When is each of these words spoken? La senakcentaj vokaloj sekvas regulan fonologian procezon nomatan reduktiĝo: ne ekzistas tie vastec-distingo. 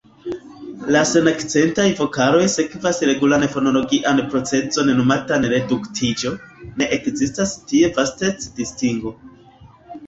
La 0.93 1.01
senakcentaj 1.09 1.85
vokaloj 1.99 2.39
sekvas 2.53 3.01
regulan 3.11 3.45
fonologian 3.57 4.23
procezon 4.33 4.91
nomatan 5.03 5.47
reduktiĝo: 5.55 6.33
ne 6.83 6.91
ekzistas 6.99 7.57
tie 7.71 7.95
vastec-distingo. 8.01 9.17